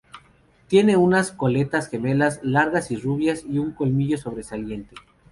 Tiene 0.67 0.97
unas 0.97 1.31
coletas 1.31 1.87
gemelas 1.87 2.39
largas 2.41 2.89
y 2.89 2.95
rubias 2.95 3.43
y 3.47 3.59
un 3.59 3.69
colmillo 3.71 4.17
sobresaliente. 4.17 4.95